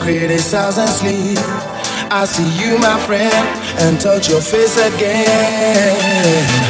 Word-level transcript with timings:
criticize 0.00 0.78
and 0.78 0.88
sleep. 0.88 1.38
I 2.12 2.24
see 2.26 2.48
you, 2.60 2.78
my 2.78 2.98
friend, 3.06 3.32
and 3.80 4.00
touch 4.00 4.28
your 4.28 4.40
face 4.40 4.76
again. 4.76 6.69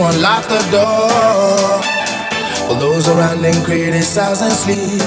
Unlock 0.00 0.48
the 0.48 0.60
door. 0.70 1.82
For 2.68 2.74
those 2.78 3.08
around 3.08 3.42
them 3.42 3.64
criticize 3.64 4.42
and 4.42 4.52
sleep. 4.52 5.02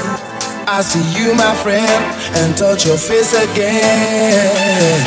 I 0.67 0.81
see 0.81 1.03
you, 1.17 1.33
my 1.35 1.53
friend, 1.63 2.03
and 2.37 2.57
touch 2.57 2.85
your 2.85 2.97
face 2.97 3.33
again. 3.33 5.05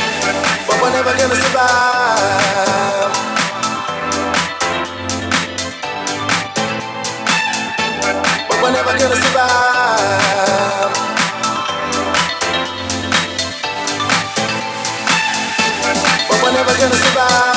But 0.67 0.81
we're 0.83 0.93
never 0.93 1.13
gonna 1.17 1.35
survive. 1.35 3.13
But 8.49 8.57
we're 8.63 8.73
never 8.73 8.99
gonna 8.99 9.17
survive. 9.17 10.54
Gonna 16.85 16.97
survive. 16.97 17.54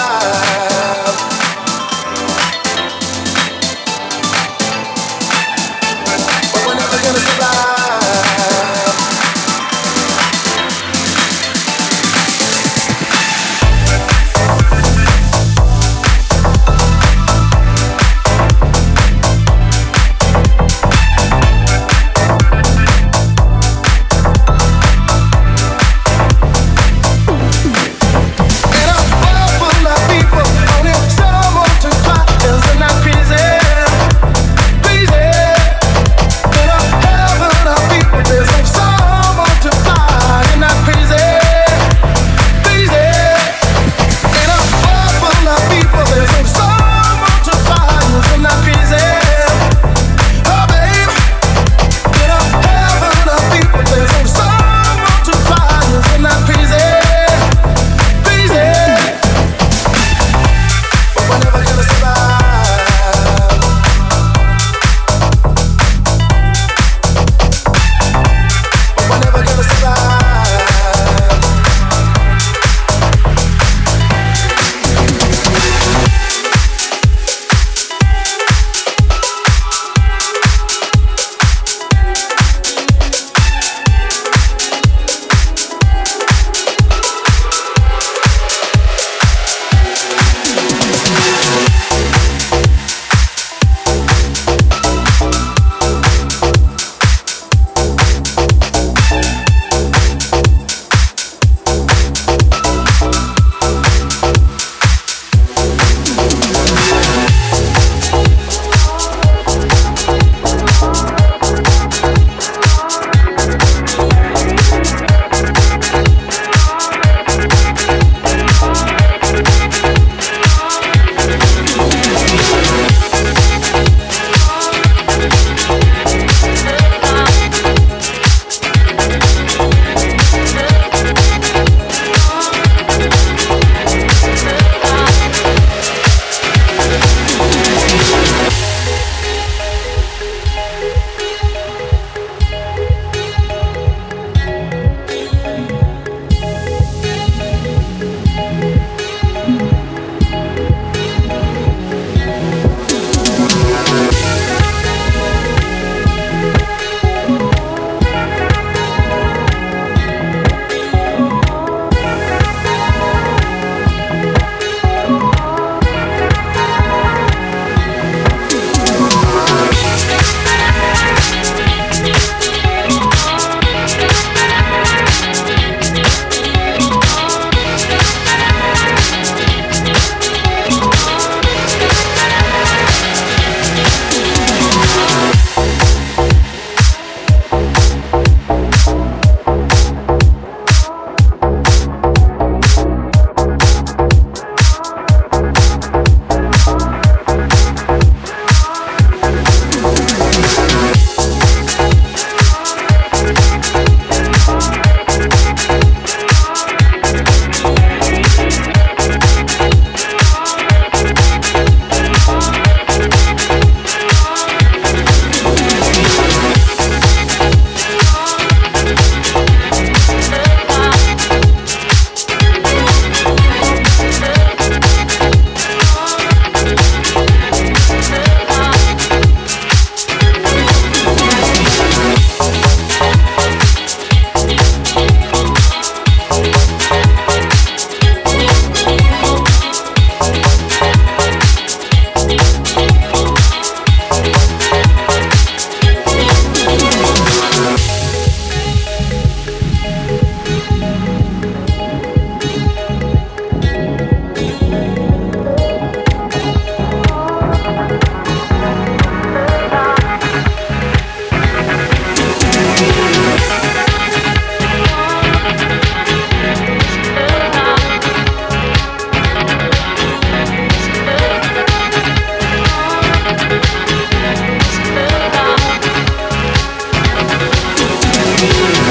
Bye. 278.38 278.87